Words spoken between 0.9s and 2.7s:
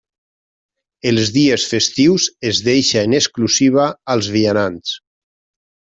Els dies festius es